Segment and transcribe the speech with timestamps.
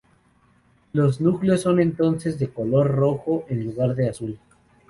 [0.93, 4.39] Los núcleos son entonces de color rojo en lugar de azul.